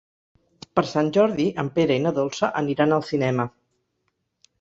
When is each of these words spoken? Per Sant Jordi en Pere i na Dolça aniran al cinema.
Per 0.77 0.83
Sant 0.91 1.11
Jordi 1.17 1.45
en 1.63 1.69
Pere 1.75 1.97
i 2.01 2.03
na 2.05 2.13
Dolça 2.19 2.49
aniran 2.63 2.95
al 2.97 3.05
cinema. 3.11 3.47